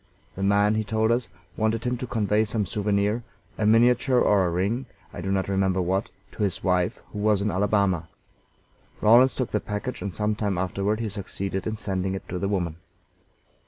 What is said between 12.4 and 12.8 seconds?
woman.